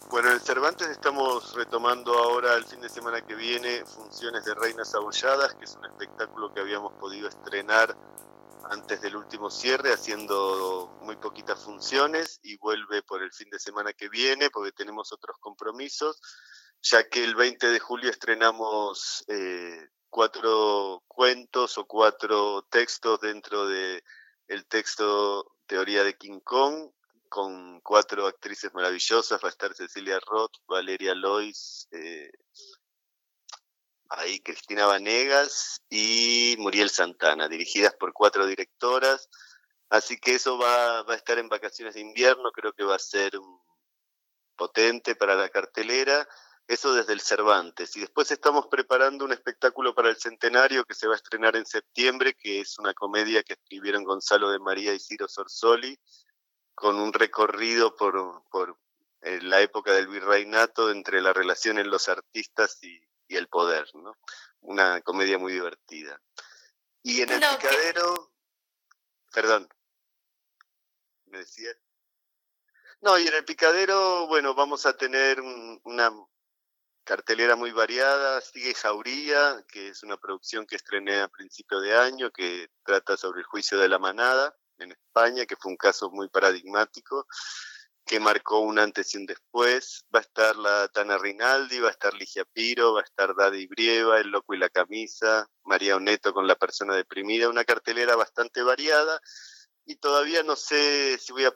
Bueno, 0.10 0.32
en 0.32 0.40
Cervantes 0.40 0.88
estamos 0.88 1.54
retomando 1.56 2.14
ahora 2.14 2.54
el 2.54 2.64
fin 2.64 2.80
de 2.80 2.90
semana 2.90 3.22
que 3.22 3.36
viene 3.36 3.84
funciones 3.86 4.46
de 4.46 4.54
Reinas 4.54 4.94
Abolladas, 4.94 5.56
que 5.56 5.66
es 5.66 5.76
un 5.76 5.86
espectáculo 5.86 6.54
que 6.54 6.62
habíamos 6.62 6.94
podido 6.94 7.28
estrenar 7.28 7.96
antes 8.70 9.02
del 9.02 9.16
último 9.16 9.50
cierre, 9.50 9.94
haciendo 9.94 10.98
muy 11.02 11.16
poquitas 11.18 11.64
funciones 11.64 12.40
y 12.44 12.58
vuelve 12.58 13.02
por 13.04 13.22
el 13.22 13.32
fin 13.32 13.50
de 13.50 13.60
semana 13.60 13.94
que 13.94 14.10
viene 14.10 14.50
porque 14.50 14.72
tenemos 14.72 15.12
otros 15.12 15.38
compromisos, 15.40 16.20
ya 16.82 17.08
que 17.08 17.24
el 17.24 17.36
20 17.36 17.68
de 17.68 17.80
julio 17.80 18.10
estrenamos 18.10 19.24
eh, 19.28 19.90
cuatro 20.10 21.04
cuentos 21.08 21.78
o 21.78 21.86
cuatro 21.86 22.64
textos 22.70 23.20
dentro 23.20 23.68
de 23.68 24.04
el 24.48 24.66
texto 24.68 25.56
Teoría 25.66 26.04
de 26.04 26.18
King 26.18 26.40
Kong, 26.44 26.92
con 27.30 27.82
cuatro 27.82 28.28
actrices 28.28 28.74
maravillosas, 28.74 29.44
va 29.44 29.48
a 29.48 29.52
estar 29.52 29.74
Cecilia 29.74 30.20
Roth, 30.26 30.54
Valeria 30.68 31.16
Lois, 31.16 31.88
eh, 31.92 32.32
ahí 34.10 34.40
Cristina 34.40 34.86
Vanegas 34.86 35.82
y 35.90 36.56
Muriel 36.60 36.90
Santana, 36.90 37.48
dirigidas 37.48 37.94
por 37.96 38.14
cuatro 38.14 38.46
directoras. 38.46 39.30
Así 39.90 40.18
que 40.18 40.36
eso 40.36 40.58
va, 40.58 41.02
a 41.02 41.16
estar 41.16 41.38
en 41.38 41.50
vacaciones 41.50 41.96
de 41.96 42.02
invierno, 42.02 42.52
creo 42.52 42.74
que 42.74 42.84
va 42.84 42.96
a 42.96 43.00
ser 43.00 43.34
potente 44.56 45.16
para 45.16 45.36
la 45.36 45.50
cartelera. 45.50 46.28
Eso 46.68 46.94
desde 46.94 47.14
el 47.14 47.22
Cervantes. 47.22 47.96
Y 47.96 48.00
después 48.00 48.32
estamos 48.32 48.68
preparando 48.68 49.24
un 49.24 49.32
espectáculo 49.32 49.94
para 49.94 50.10
el 50.10 50.18
centenario 50.18 50.84
que 50.84 50.96
se 50.96 51.08
va 51.08 51.14
a 51.14 51.18
estrenar 51.18 51.56
en 51.56 51.66
septiembre, 51.66 52.34
que 52.34 52.62
es 52.62 52.80
una 52.80 52.94
comedia 52.96 53.44
que 53.44 53.54
escribieron 53.54 54.04
Gonzalo 54.04 54.50
de 54.50 54.60
María 54.60 54.94
y 54.94 55.00
Ciro 55.00 55.28
Sorsoli, 55.28 56.00
con 56.74 56.96
un 56.96 57.14
recorrido 57.14 57.96
por, 57.96 58.44
por 58.50 58.80
eh, 59.22 59.40
la 59.44 59.62
época 59.62 59.94
del 59.94 60.08
virreinato 60.08 60.90
entre 60.90 61.22
la 61.22 61.34
relación 61.34 61.78
en 61.78 61.90
los 61.92 62.10
artistas 62.10 62.80
y, 62.82 63.00
el 63.30 63.48
poder. 63.48 63.88
¿no? 63.96 64.18
Una 64.62 65.02
comedia 65.02 65.38
muy 65.38 65.54
divertida. 65.54 66.22
Y 67.02 67.22
en 67.22 67.32
el 67.32 67.40
picadero, 67.40 68.32
perdón, 69.32 69.70
me 71.26 71.40
decía. 71.40 71.72
No, 73.02 73.20
y 73.20 73.28
en 73.28 73.34
el 73.34 73.46
picadero, 73.46 74.28
bueno, 74.28 74.56
vamos 74.56 74.86
a 74.86 74.98
tener 74.98 75.40
una 75.84 76.12
cartelera 77.04 77.56
muy 77.56 77.72
variada. 77.72 78.42
Sigue 78.42 78.74
Jauría, 78.74 79.64
que 79.68 79.90
es 79.90 80.04
una 80.04 80.18
producción 80.18 80.66
que 80.66 80.76
estrené 80.76 81.22
a 81.22 81.28
principio 81.28 81.80
de 81.80 81.96
año, 81.96 82.32
que 82.32 82.70
trata 82.84 83.16
sobre 83.16 83.42
el 83.42 83.46
juicio 83.46 83.78
de 83.78 83.90
la 83.90 84.00
manada 84.00 84.56
en 84.80 84.92
España, 84.92 85.46
que 85.46 85.56
fue 85.56 85.72
un 85.72 85.78
caso 85.78 86.10
muy 86.10 86.28
paradigmático, 86.30 87.28
que 88.06 88.20
marcó 88.20 88.60
un 88.60 88.80
antes 88.80 89.14
y 89.14 89.18
un 89.18 89.26
después. 89.26 90.06
Va 90.14 90.20
a 90.20 90.22
estar 90.22 90.56
la 90.56 90.88
Tana 90.90 91.18
Rinaldi, 91.18 91.80
va 91.80 91.90
a 91.90 91.92
estar 91.92 92.14
Ligia 92.14 92.46
Piro, 92.46 92.94
va 92.94 93.02
a 93.02 93.04
estar 93.04 93.36
Daddy 93.36 93.68
Brieva, 93.68 94.20
El 94.20 94.30
Loco 94.30 94.54
y 94.54 94.58
la 94.58 94.70
Camisa, 94.70 95.50
María 95.64 95.96
Oneto 95.96 96.34
con 96.34 96.48
La 96.48 96.56
Persona 96.56 96.96
Deprimida, 96.96 97.50
una 97.50 97.66
cartelera 97.66 98.16
bastante 98.16 98.62
variada 98.62 99.20
y 99.86 99.96
todavía 99.98 100.42
no 100.44 100.56
sé 100.56 101.18
si 101.20 101.32
voy 101.32 101.46
a 101.46 101.54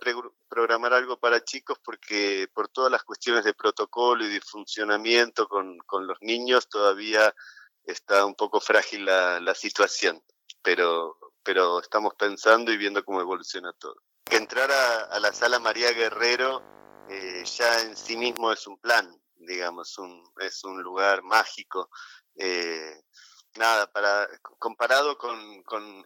programar 0.48 0.94
algo 0.94 1.20
para 1.20 1.44
chicos 1.44 1.79
porque 1.84 2.48
por 2.53 2.70
todas 2.70 2.91
las 2.91 3.03
cuestiones 3.03 3.44
de 3.44 3.56
protocolo 3.56 4.24
y 4.24 4.29
de 4.29 4.41
funcionamiento 4.41 5.48
con, 5.48 5.79
los 6.06 6.18
niños 6.22 6.70
todavía 6.70 7.34
está 7.84 8.25
un 8.25 8.36
poco 8.36 8.62
frágil 8.62 9.06
la, 9.06 9.56
situación, 9.56 10.24
pero, 10.62 11.18
pero 11.44 11.79
estamos 11.79 12.13
pensando 12.13 12.72
y 12.72 12.77
viendo 12.77 13.03
cómo 13.03 13.20
evoluciona 13.20 13.74
todo. 13.74 13.96
Que 14.29 14.38
entrar 14.38 14.71
a, 14.71 15.19
la 15.19 15.33
sala 15.33 15.57
María 15.57 15.91
Guerrero 15.91 16.62
eh, 17.09 17.43
ya 17.45 17.81
en 17.81 17.98
sí 17.98 18.15
mismo 18.15 18.51
es 18.51 18.67
un 18.67 18.77
plan, 18.77 19.09
digamos, 19.38 19.98
un, 19.98 20.24
es 20.39 20.63
un 20.63 20.83
lugar 20.83 21.24
mágico. 21.24 21.89
Eh, 22.36 23.01
nada, 23.57 23.91
para 23.91 24.29
comparado 24.59 25.17
con, 25.17 25.41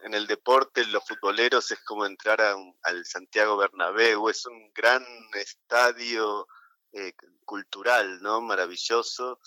en 0.02 0.14
el 0.14 0.26
deporte, 0.26 0.86
los 0.86 1.04
futboleros 1.06 1.70
es 1.70 1.80
como 1.84 2.06
entrar 2.06 2.40
a 2.40 2.56
al 2.84 3.04
Santiago 3.04 3.58
Bernabéu, 3.58 4.30
es 4.30 4.46
un 4.46 4.72
gran 4.72 5.04
estadio 5.34 6.48
eh, 6.92 7.12
cultural, 7.44 8.22
¿no? 8.22 8.40
Maravilloso, 8.40 9.38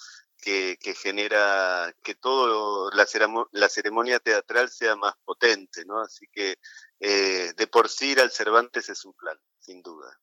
que, 0.41 0.77
que 0.81 0.93
genera 0.93 1.93
que 2.03 2.15
todo 2.15 2.89
la, 2.91 3.05
ceremonia 3.69 4.19
teatral 4.19 4.69
sea 4.69 4.95
más 4.95 5.15
potente, 5.25 5.85
¿no? 5.85 5.99
Así 6.01 6.27
que 6.31 6.57
eh, 6.99 7.53
de 7.55 7.67
por 7.67 7.89
sí 7.89 8.11
ir 8.11 8.21
al 8.21 8.31
Cervantes 8.31 8.89
es 8.89 9.05
un 9.05 9.13
plan, 9.13 9.37
sin 9.59 9.81
duda. 9.81 10.19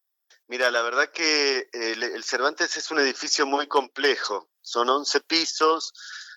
Mira, 0.47 0.71
la 0.71 0.83
verdad 0.83 1.11
que 1.11 1.69
el, 1.73 2.03
el 2.03 2.25
Cervantes 2.25 2.77
es 2.77 2.91
un 2.91 2.99
edificio 2.99 3.47
muy 3.47 3.67
complejo, 3.67 4.51
son 4.61 4.89
11 4.91 5.21
pisos, 5.21 5.93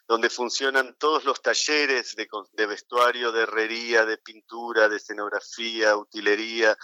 donde 0.07 0.29
funcionan 0.29 0.95
todos 0.97 1.25
los 1.25 1.41
talleres 1.41 2.15
de, 2.15 2.65
vestuario, 2.65 3.31
de 3.31 3.43
herrería, 3.43 4.05
de 4.05 4.17
pintura, 4.17 4.87
de 4.87 4.97
escenografía, 4.97 5.97
utilería, 5.97 6.77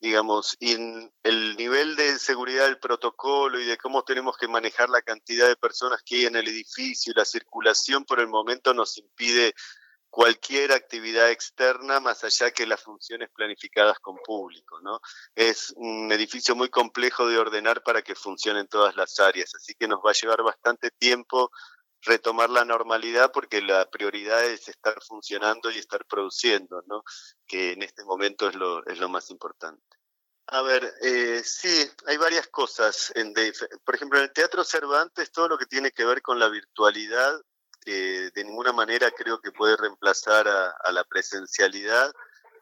digamos, 0.00 0.56
y 0.60 0.72
el 1.22 1.56
nivel 1.56 1.96
de 1.96 2.18
seguridad 2.18 2.66
del 2.66 2.78
protocolo 2.78 3.60
y 3.60 3.66
de 3.66 3.76
cómo 3.76 4.02
tenemos 4.04 4.36
que 4.36 4.48
manejar 4.48 4.88
la 4.90 5.02
cantidad 5.02 5.48
de 5.48 5.56
personas 5.56 6.02
que 6.04 6.16
hay 6.16 6.26
en 6.26 6.36
el 6.36 6.48
edificio 6.48 7.12
y 7.12 7.18
la 7.18 7.24
circulación 7.24 8.04
por 8.04 8.20
el 8.20 8.28
momento 8.28 8.74
nos 8.74 8.96
impide 8.98 9.54
cualquier 10.10 10.72
actividad 10.72 11.30
externa 11.30 12.00
más 12.00 12.24
allá 12.24 12.50
que 12.50 12.66
las 12.66 12.82
funciones 12.82 13.28
planificadas 13.30 13.98
con 13.98 14.16
público, 14.18 14.80
¿no? 14.80 15.00
Es 15.34 15.72
un 15.76 16.10
edificio 16.10 16.56
muy 16.56 16.70
complejo 16.70 17.28
de 17.28 17.38
ordenar 17.38 17.82
para 17.82 18.02
que 18.02 18.14
funcione 18.14 18.60
en 18.60 18.68
todas 18.68 18.96
las 18.96 19.20
áreas, 19.20 19.54
así 19.54 19.74
que 19.74 19.88
nos 19.88 20.00
va 20.00 20.10
a 20.10 20.20
llevar 20.20 20.42
bastante 20.42 20.90
tiempo 20.90 21.50
retomar 22.02 22.50
la 22.50 22.64
normalidad 22.64 23.32
porque 23.32 23.60
la 23.60 23.88
prioridad 23.90 24.44
es 24.44 24.68
estar 24.68 25.00
funcionando 25.02 25.70
y 25.70 25.78
estar 25.78 26.04
produciendo, 26.06 26.82
¿no? 26.86 27.02
que 27.46 27.72
en 27.72 27.82
este 27.82 28.04
momento 28.04 28.48
es 28.48 28.54
lo, 28.54 28.84
es 28.86 28.98
lo 28.98 29.08
más 29.08 29.30
importante. 29.30 29.82
A 30.46 30.62
ver, 30.62 30.94
eh, 31.02 31.42
sí, 31.44 31.90
hay 32.06 32.16
varias 32.16 32.48
cosas. 32.48 33.12
En 33.14 33.34
por 33.84 33.94
ejemplo, 33.94 34.18
en 34.18 34.24
el 34.24 34.32
Teatro 34.32 34.64
Cervantes, 34.64 35.30
todo 35.30 35.48
lo 35.48 35.58
que 35.58 35.66
tiene 35.66 35.90
que 35.90 36.06
ver 36.06 36.22
con 36.22 36.38
la 36.38 36.48
virtualidad, 36.48 37.38
de 37.84 38.44
ninguna 38.44 38.72
manera 38.72 39.10
creo 39.10 39.40
que 39.40 39.50
puede 39.50 39.74
reemplazar 39.74 40.46
a 40.46 40.92
la 40.92 41.04
presencialidad 41.04 42.12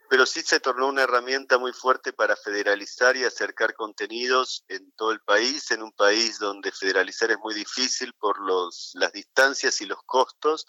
pero 0.09 0.27
sí 0.27 0.43
se 0.43 0.61
tornó 0.61 0.89
una 0.89 1.03
herramienta 1.03 1.59
muy 1.59 1.73
fuerte 1.73 2.13
para 2.13 2.37
federalizar 2.37 3.17
y 3.17 3.25
acercar 3.25 3.75
contenidos 3.75 4.65
en 4.69 4.93
todo 4.93 5.13
el 5.13 5.21
país, 5.21 5.71
en 5.71 5.83
un 5.83 5.93
país 5.93 6.39
donde 6.39 6.73
federalizar 6.73 7.31
es 7.31 7.39
muy 7.39 7.55
difícil 7.55 8.13
por 8.15 8.41
los, 8.41 8.93
las 8.95 9.13
distancias 9.13 9.81
y 9.81 9.87
los 9.87 9.99
costos. 10.05 10.67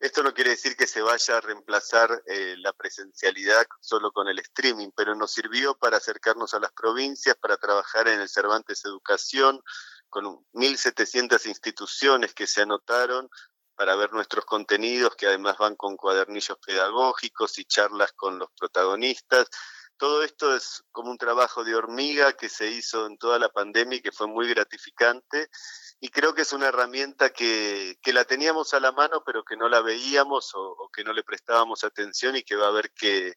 Esto 0.00 0.22
no 0.22 0.34
quiere 0.34 0.50
decir 0.50 0.76
que 0.76 0.86
se 0.86 1.02
vaya 1.02 1.36
a 1.36 1.40
reemplazar 1.40 2.22
eh, 2.26 2.56
la 2.58 2.72
presencialidad 2.72 3.64
solo 3.80 4.12
con 4.12 4.28
el 4.28 4.38
streaming, 4.40 4.90
pero 4.94 5.14
nos 5.14 5.32
sirvió 5.32 5.76
para 5.76 5.98
acercarnos 5.98 6.52
a 6.52 6.60
las 6.60 6.72
provincias, 6.72 7.36
para 7.36 7.56
trabajar 7.56 8.08
en 8.08 8.20
el 8.20 8.28
Cervantes 8.28 8.84
Educación, 8.84 9.62
con 10.10 10.24
1.700 10.52 11.46
instituciones 11.46 12.34
que 12.34 12.46
se 12.46 12.62
anotaron 12.62 13.28
para 13.74 13.96
ver 13.96 14.12
nuestros 14.12 14.44
contenidos, 14.44 15.16
que 15.16 15.26
además 15.26 15.58
van 15.58 15.76
con 15.76 15.96
cuadernillos 15.96 16.58
pedagógicos 16.64 17.58
y 17.58 17.64
charlas 17.64 18.12
con 18.12 18.38
los 18.38 18.48
protagonistas. 18.58 19.48
Todo 19.96 20.24
esto 20.24 20.54
es 20.54 20.82
como 20.90 21.10
un 21.10 21.18
trabajo 21.18 21.62
de 21.62 21.74
hormiga 21.74 22.32
que 22.32 22.48
se 22.48 22.68
hizo 22.68 23.06
en 23.06 23.16
toda 23.16 23.38
la 23.38 23.48
pandemia 23.48 23.98
y 23.98 24.02
que 24.02 24.12
fue 24.12 24.26
muy 24.26 24.48
gratificante. 24.48 25.48
Y 26.00 26.08
creo 26.08 26.34
que 26.34 26.42
es 26.42 26.52
una 26.52 26.66
herramienta 26.66 27.30
que, 27.30 27.96
que 28.02 28.12
la 28.12 28.24
teníamos 28.24 28.74
a 28.74 28.80
la 28.80 28.92
mano, 28.92 29.22
pero 29.24 29.44
que 29.44 29.56
no 29.56 29.68
la 29.68 29.80
veíamos 29.80 30.50
o, 30.54 30.90
que 30.92 31.04
no 31.04 31.12
le 31.12 31.22
prestábamos 31.22 31.84
atención 31.84 32.36
y 32.36 32.42
que 32.42 32.56
va 32.56 32.66
a 32.66 32.70
haber 32.70 32.90
que, 32.92 33.34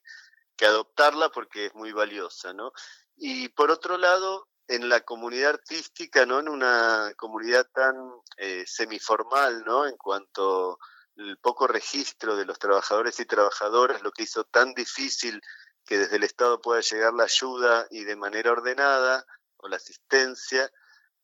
que 0.55 0.65
adoptarla 0.65 1.29
porque 1.29 1.67
es 1.67 1.75
muy 1.75 1.91
valiosa. 1.91 2.53
¿no? 2.53 2.71
Y 3.15 3.49
por 3.49 3.69
otro 3.69 3.97
lado, 3.97 4.47
en 4.67 4.89
la 4.89 5.01
comunidad 5.01 5.51
artística, 5.51 6.25
¿no? 6.25 6.39
En 6.39 6.49
una 6.49 7.13
comunidad 7.15 7.67
tan 7.73 7.95
eh, 8.37 8.65
semiformal, 8.67 9.63
¿no? 9.65 9.87
En 9.87 9.97
cuanto 9.97 10.79
al 11.17 11.37
poco 11.37 11.67
registro 11.67 12.35
de 12.35 12.45
los 12.45 12.59
trabajadores 12.59 13.19
y 13.19 13.25
trabajadoras, 13.25 14.01
lo 14.01 14.11
que 14.11 14.23
hizo 14.23 14.43
tan 14.43 14.73
difícil 14.73 15.41
que 15.85 15.97
desde 15.97 16.17
el 16.17 16.23
Estado 16.23 16.61
pueda 16.61 16.81
llegar 16.81 17.13
la 17.13 17.23
ayuda 17.23 17.87
y 17.89 18.03
de 18.03 18.15
manera 18.15 18.51
ordenada, 18.51 19.25
o 19.57 19.67
la 19.67 19.77
asistencia, 19.77 20.69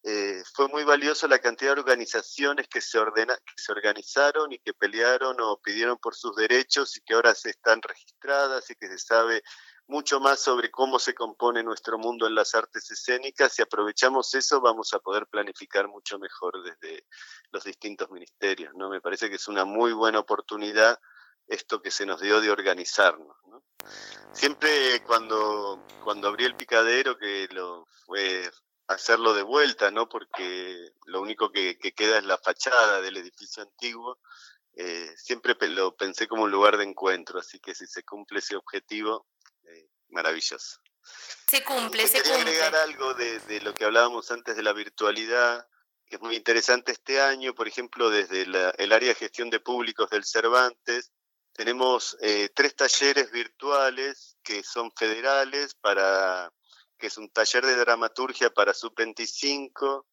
eh, 0.05 0.43
fue 0.53 0.67
muy 0.67 0.83
valioso 0.83 1.29
la 1.29 1.39
cantidad 1.39 1.75
de 1.75 1.79
organizaciones 1.79 2.67
que 2.67 2.81
se, 2.81 2.97
ordena, 2.97 3.37
que 3.37 3.53
se 3.55 3.71
organizaron 3.71 4.51
y 4.51 4.59
que 4.59 4.73
pelearon 4.73 5.37
o 5.39 5.61
pidieron 5.61 5.97
por 5.97 6.13
sus 6.13 6.35
derechos 6.35 6.97
y 6.97 7.01
que 7.01 7.13
ahora 7.13 7.33
se 7.33 7.51
están 7.51 7.81
registradas 7.81 8.69
y 8.69 8.75
que 8.75 8.87
se 8.87 8.97
sabe 8.97 9.43
mucho 9.93 10.19
más 10.19 10.39
sobre 10.39 10.71
cómo 10.71 10.97
se 10.97 11.13
compone 11.13 11.61
nuestro 11.61 11.99
mundo 11.99 12.25
en 12.25 12.33
las 12.33 12.55
artes 12.55 12.89
escénicas. 12.89 13.53
Si 13.53 13.61
aprovechamos 13.61 14.33
eso, 14.33 14.59
vamos 14.59 14.91
a 14.95 14.99
poder 14.99 15.27
planificar 15.27 15.87
mucho 15.87 16.17
mejor 16.17 16.63
desde 16.63 17.05
los 17.51 17.63
distintos 17.63 18.09
ministerios. 18.09 18.73
¿no? 18.73 18.89
Me 18.89 19.01
parece 19.01 19.29
que 19.29 19.35
es 19.35 19.47
una 19.47 19.65
muy 19.65 19.93
buena 19.93 20.17
oportunidad 20.17 20.99
esto 21.45 21.79
que 21.79 21.91
se 21.91 22.07
nos 22.07 22.19
dio 22.21 22.41
de 22.41 22.49
organizarnos. 22.49 23.37
Siempre 24.31 25.03
cuando, 25.03 25.85
cuando 26.03 26.27
abrí 26.27 26.45
el 26.45 26.55
picadero, 26.55 27.15
que 27.15 27.47
lo 27.51 27.85
fue 28.07 28.49
hacerlo 28.87 29.35
de 29.35 29.43
vuelta, 29.43 29.91
¿no? 29.91 30.09
porque 30.09 30.91
lo 31.05 31.21
único 31.21 31.51
que, 31.51 31.77
queda 31.77 32.17
es 32.17 32.25
la 32.25 32.39
fachada 32.39 32.99
del 32.99 33.17
edificio 33.17 33.61
antiguo, 33.61 34.17
eh, 34.73 35.13
siempre 35.17 35.55
lo 35.69 35.95
pensé 35.95 36.27
como 36.27 36.45
un 36.45 36.51
lugar 36.51 36.77
de 36.77 36.83
encuentro, 36.85 37.37
así 37.37 37.59
que 37.59 37.75
si 37.75 37.85
se 37.85 38.01
cumple 38.03 38.39
ese 38.39 38.55
objetivo, 38.55 39.27
maravilloso. 40.13 40.79
Se 41.47 41.63
cumple, 41.63 42.07
se 42.07 42.21
quería 42.21 42.35
agregar 42.35 42.75
algo 42.75 43.13
de, 43.13 43.61
lo 43.61 43.73
que 43.75 43.85
hablábamos 43.85 44.31
antes 44.31 44.55
de 44.55 44.63
la 44.63 44.73
virtualidad. 44.73 45.67
que 46.05 46.15
es 46.15 46.21
muy 46.21 46.35
interesante 46.35 46.91
este 46.91 47.19
año, 47.21 47.53
por 47.53 47.67
ejemplo, 47.67 48.09
desde 48.09 48.43
el 48.43 48.91
área 48.91 49.09
de 49.09 49.15
gestión 49.15 49.49
de 49.49 49.59
públicos 49.59 50.09
del 50.09 50.23
Cervantes, 50.23 51.11
tenemos 51.53 52.17
eh, 52.19 52.49
tres 52.53 52.75
talleres 52.75 53.31
virtuales 53.31 54.37
que 54.41 54.63
son 54.63 54.91
federales, 54.91 55.75
para, 55.75 56.51
que 56.97 57.07
es 57.07 57.17
un 57.17 57.29
taller 57.29 57.63
de 57.65 57.75
dramaturgia 57.75 58.49
para 58.49 58.73
sub-25, 58.73 60.05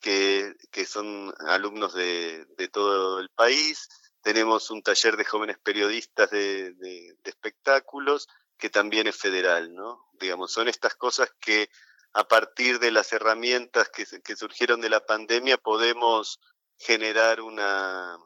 que, 0.00 0.54
que, 0.70 0.86
son 0.86 1.34
alumnos 1.46 1.92
de, 1.92 2.46
de, 2.56 2.68
todo 2.68 3.20
el 3.20 3.28
país. 3.30 3.88
Tenemos 4.22 4.70
un 4.70 4.82
taller 4.82 5.16
de 5.18 5.24
jóvenes 5.26 5.58
periodistas 5.58 6.30
de, 6.30 6.72
de, 6.72 7.16
de 7.22 7.30
espectáculos, 7.30 8.28
que 8.58 8.70
también 8.70 9.06
es 9.06 9.16
federal, 9.16 9.74
¿no? 9.74 10.08
Digamos, 10.12 10.52
son 10.52 10.68
estas 10.68 10.94
cosas 10.94 11.32
que 11.40 11.70
a 12.12 12.26
partir 12.26 12.78
de 12.78 12.90
las 12.90 13.12
herramientas 13.12 13.88
que, 13.90 14.04
que 14.22 14.36
surgieron 14.36 14.80
de 14.80 14.90
la 14.90 15.04
pandemia 15.04 15.58
podemos 15.58 16.40
generar 16.76 17.40
una, 17.40 18.18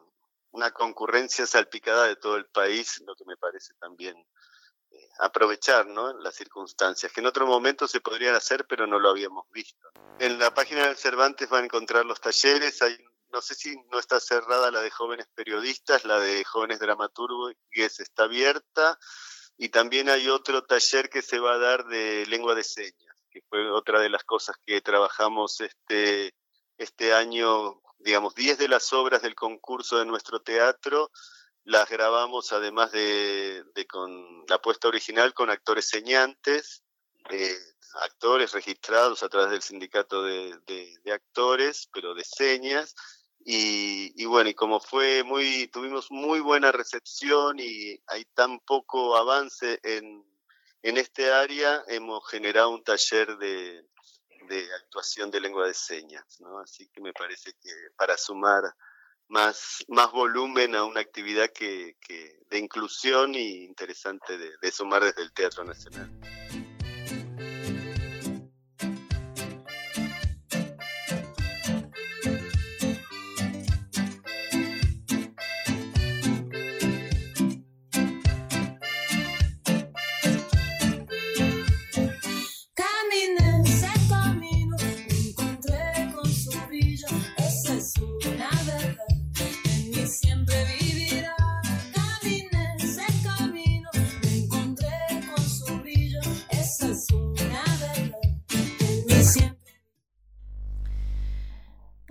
una 0.51 0.71
concurrencia 0.71 1.45
salpicada 1.45 2.05
de 2.05 2.15
todo 2.15 2.37
el 2.37 2.45
país, 2.45 3.01
lo 3.05 3.15
que 3.15 3.25
me 3.25 3.37
parece 3.37 3.73
también 3.79 4.15
eh, 4.91 5.09
aprovechar 5.19 5.87
¿no? 5.87 6.13
las 6.19 6.35
circunstancias, 6.35 7.11
que 7.11 7.21
en 7.21 7.27
otro 7.27 7.47
momento 7.47 7.87
se 7.87 8.01
podrían 8.01 8.35
hacer, 8.35 8.65
pero 8.67 8.85
no 8.85 8.99
lo 8.99 9.09
habíamos 9.09 9.49
visto. 9.51 9.89
En 10.19 10.37
la 10.37 10.53
página 10.53 10.87
del 10.87 10.95
Cervantes 10.95 11.49
van 11.49 11.63
a 11.63 11.65
encontrar 11.65 12.05
los 12.05 12.21
talleres, 12.21 12.81
hay, 12.83 12.95
no 13.31 13.41
sé 13.41 13.55
si 13.55 13.75
no 13.91 13.97
está 13.97 14.19
cerrada 14.19 14.69
la 14.69 14.81
de 14.81 14.91
jóvenes 14.91 15.27
periodistas, 15.33 16.05
la 16.05 16.19
de 16.19 16.43
jóvenes 16.43 16.79
dramaturgos 16.79 17.53
está 17.71 18.23
abierta, 18.23 18.99
y 19.57 19.69
también 19.69 20.09
hay 20.09 20.29
otro 20.29 20.63
taller 20.63 21.09
que 21.09 21.21
se 21.21 21.39
va 21.39 21.53
a 21.53 21.59
dar 21.59 21.85
de 21.85 22.25
lengua 22.27 22.55
de 22.55 22.63
señas, 22.63 23.15
que 23.29 23.41
fue 23.49 23.69
otra 23.71 23.99
de 23.99 24.09
las 24.09 24.23
cosas 24.23 24.55
que 24.65 24.81
trabajamos 24.81 25.61
este, 25.61 26.33
este 26.77 27.13
año 27.13 27.81
digamos, 27.99 28.35
10 28.35 28.57
de 28.57 28.67
las 28.67 28.91
obras 28.91 29.21
del 29.21 29.35
concurso 29.35 29.97
de 29.97 30.05
nuestro 30.05 30.41
teatro 30.41 31.09
las 31.65 31.89
grabamos 31.89 32.51
además 32.51 32.91
de, 32.91 33.63
con 33.89 34.45
la 34.47 34.61
puesta 34.61 34.87
original 34.87 35.33
con 35.33 35.49
actores 35.49 35.87
señantes, 35.87 36.83
actores 38.01 38.51
registrados 38.51 39.23
a 39.23 39.29
través 39.29 39.51
del 39.51 39.61
sindicato 39.61 40.23
de, 40.23 40.99
actores, 41.13 41.89
pero 41.93 42.13
de 42.13 42.23
señas. 42.23 42.95
Y, 43.45 44.25
bueno, 44.25 44.49
y 44.49 44.53
como 44.53 44.79
fue 44.79 45.23
muy, 45.23 45.67
tuvimos 45.67 46.09
muy 46.11 46.39
buena 46.39 46.71
recepción 46.71 47.59
y 47.59 47.99
hay 48.07 48.23
tan 48.33 48.59
poco 48.59 49.17
avance 49.17 49.79
en, 49.83 50.25
en 50.81 50.97
este 50.97 51.31
área, 51.31 51.83
hemos 51.87 52.27
generado 52.29 52.69
un 52.69 52.83
taller 52.83 53.37
de, 53.37 53.85
de 54.47 54.73
actuación 54.75 55.29
de 55.29 55.41
lengua 55.41 55.67
de 55.67 55.73
señas, 55.73 56.39
¿no? 56.39 56.59
Así 56.59 56.87
que 56.87 57.01
me 57.01 57.11
parece 57.11 57.53
que 57.61 57.71
para 57.97 58.17
sumar 58.17 58.63
más, 59.27 59.83
más 59.87 60.11
volumen 60.11 60.75
a 60.75 60.85
una 60.85 61.01
actividad 61.01 61.49
que, 61.49 61.97
que 61.99 62.39
de 62.49 62.59
inclusión 62.59 63.35
y 63.35 63.65
interesante 63.65 64.37
de, 64.37 64.51
de 64.61 64.71
sumar 64.71 65.03
desde 65.03 65.21
el 65.21 65.33
Teatro 65.33 65.63
Nacional. 65.63 66.09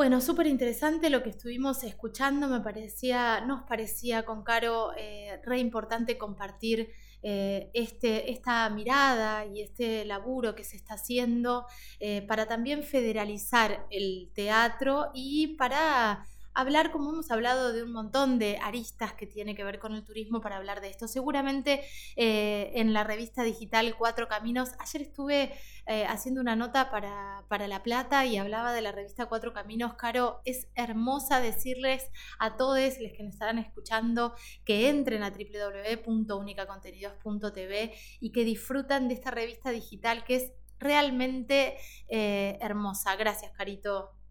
Bueno, 0.03 0.21
súper 0.21 0.49
interesante 0.49 1.11
lo 1.11 1.23
que 1.23 1.31
estuvimos 1.31 1.85
escuchando, 1.85 2.49
me 2.49 2.59
parecía, 2.59 3.41
nos 3.43 3.63
parecía 3.63 4.25
con 4.25 4.43
Caro 4.43 4.91
eh, 4.99 5.41
re 5.45 5.61
importante 5.61 6.19
compartir 6.19 6.91
eh, 7.23 7.71
este, 7.73 8.33
esta 8.33 8.69
mirada 8.69 9.47
y 9.47 9.61
este 9.61 10.05
laburo 10.05 10.57
que 10.57 10.65
se 10.65 10.75
está 10.75 10.95
haciendo 10.95 11.67
eh, 12.01 12.23
para 12.23 12.49
también 12.49 12.83
federalizar 12.83 13.87
el 13.91 14.33
teatro 14.35 15.13
y 15.15 15.55
para 15.57 16.27
hablar, 16.55 16.93
como 16.93 17.11
hemos 17.11 17.31
hablado, 17.31 17.73
de 17.73 17.83
un 17.83 17.93
montón 17.93 18.39
de 18.39 18.59
aristas 18.59 19.15
que 19.15 19.27
tiene 19.27 19.55
que 19.55 19.65
ver 19.65 19.79
con 19.79 19.95
el 19.95 20.05
turismo 20.05 20.41
para 20.41 20.57
hablar 20.57 20.81
de 20.81 20.91
esto. 20.91 21.09
Seguramente 21.09 21.83
eh, 22.17 22.73
en 22.75 22.93
la 22.93 23.05
revista 23.05 23.43
digital 23.43 23.95
Cuatro 23.97 24.29
Caminos, 24.29 24.71
ayer 24.79 25.03
estuve 25.03 25.53
eh, 25.87 26.05
haciendo 26.07 26.41
una 26.41 26.57
nota 26.57 26.91
para, 26.91 27.45
para, 27.49 27.69
La 27.69 27.83
Plata 27.83 28.27
y 28.27 28.37
hablaba 28.37 28.73
de 28.73 28.83
la 28.83 28.93
revista 28.93 29.27
Cuatro 29.27 29.53
Caminos. 29.53 29.95
Caro, 29.95 30.41
es 30.45 30.69
hermosa 30.75 31.41
decirles 31.41 32.11
a 32.39 32.57
todos 32.57 32.73
los 33.01 33.13
que 33.13 33.23
nos 33.23 33.35
estarán 33.35 33.59
escuchando 33.59 34.35
que 34.65 34.89
entren 34.89 35.23
a 35.23 35.31
www.unicacontenidos.tv 35.31 37.95
y 38.21 38.33
que 38.33 38.45
disfrutan 38.45 39.09
de 39.09 39.15
esta 39.15 39.31
revista 39.31 39.71
digital 39.71 40.25
que 40.25 40.37
es 40.37 40.53
realmente 40.79 41.77
eh, 42.09 42.59
hermosa. 42.61 43.17
Gracias, 43.17 43.53
Carito. 43.53 44.22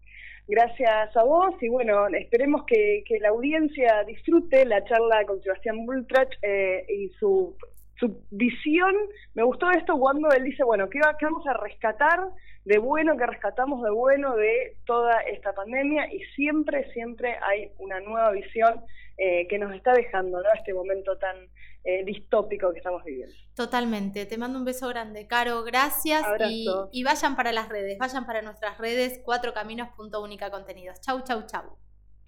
Gracias 0.54 1.16
a 1.16 1.24
vos 1.24 1.54
y 1.62 1.68
bueno, 1.70 2.08
esperemos 2.08 2.64
que, 2.66 3.02
la 3.22 3.30
audiencia 3.30 4.04
disfrute 4.06 4.66
la 4.66 4.84
charla 4.84 5.24
con 5.24 5.40
Sebastián 5.40 5.86
Bultrach 5.86 6.28
eh, 6.42 6.84
y 6.90 7.08
su, 7.18 7.56
su 8.02 8.24
visión. 8.30 8.94
Me 9.34 9.44
gustó 9.44 9.70
esto 9.70 9.96
cuando 9.96 10.28
él 10.30 10.42
dice, 10.42 10.64
bueno, 10.64 10.88
¿qué, 10.90 11.00
¿qué 11.18 11.24
vamos 11.24 11.46
a 11.46 11.54
rescatar 11.54 12.18
de 12.64 12.78
bueno, 12.78 13.16
que 13.16 13.26
rescatamos 13.26 13.82
de 13.82 13.90
bueno 13.90 14.34
de 14.34 14.76
toda 14.84 15.20
esta 15.22 15.52
pandemia? 15.52 16.12
Y 16.12 16.20
siempre, 16.34 16.92
siempre 16.92 17.36
hay 17.40 17.70
una 17.78 18.00
nueva 18.00 18.32
visión 18.32 18.84
eh, 19.18 19.46
que 19.48 19.58
nos 19.58 19.72
está 19.74 19.92
dejando 19.92 20.42
¿no? 20.42 20.48
este 20.56 20.74
momento 20.74 21.16
tan 21.18 21.36
eh, 21.84 22.04
distópico 22.04 22.72
que 22.72 22.78
estamos 22.78 23.04
viviendo. 23.04 23.34
Totalmente. 23.54 24.26
Te 24.26 24.36
mando 24.36 24.58
un 24.58 24.64
beso 24.64 24.88
grande, 24.88 25.28
Caro. 25.28 25.62
Gracias. 25.62 26.24
Y, 26.48 26.66
y, 26.90 27.04
vayan 27.04 27.36
para 27.36 27.52
las 27.52 27.68
redes, 27.68 27.98
vayan 27.98 28.26
para 28.26 28.42
nuestras 28.42 28.78
redes, 28.78 29.20
cuatrocaminos.unicacontenidos. 29.24 31.00
Chau, 31.00 31.22
chau, 31.22 31.46
chau. 31.46 31.76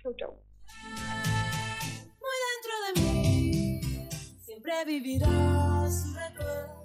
Chau, 0.03 0.15
chau. 0.15 1.14
Siempre 4.65 4.85
vivirás 4.87 6.15
recuerdo 6.15 6.84